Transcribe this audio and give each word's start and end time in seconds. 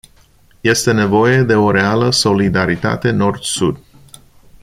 Este 0.63 0.91
nevoie 0.95 1.43
de 1.43 1.53
o 1.55 1.71
reală 1.71 2.11
solidaritate 2.11 3.11
nord-sud. 3.11 3.77